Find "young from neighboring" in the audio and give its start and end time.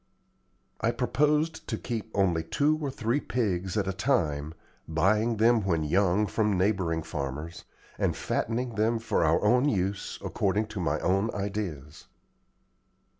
5.83-7.03